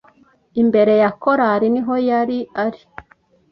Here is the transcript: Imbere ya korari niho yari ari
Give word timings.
Imbere 0.61 0.93
ya 1.01 1.09
korari 1.21 1.67
niho 1.73 1.95
yari 2.09 2.37
ari 2.63 2.81